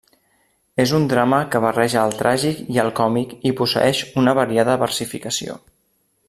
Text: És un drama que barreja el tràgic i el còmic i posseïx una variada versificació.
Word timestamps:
És 0.83 0.93
un 0.99 1.03
drama 1.11 1.41
que 1.55 1.61
barreja 1.65 2.05
el 2.09 2.15
tràgic 2.21 2.63
i 2.77 2.81
el 2.85 2.91
còmic 3.01 3.37
i 3.51 3.53
posseïx 3.61 4.01
una 4.23 4.35
variada 4.41 4.79
versificació. 4.87 5.61